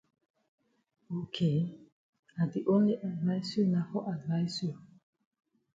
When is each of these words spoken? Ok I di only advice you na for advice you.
Ok 1.19 1.37
I 2.41 2.43
di 2.51 2.59
only 2.73 2.95
advice 3.09 3.49
you 3.55 3.65
na 3.71 3.81
for 3.91 4.03
advice 4.13 4.57
you. 4.65 4.73